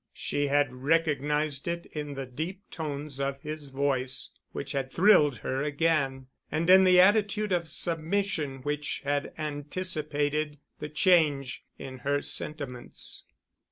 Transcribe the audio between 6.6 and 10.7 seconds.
in the attitude of submission which had anticipated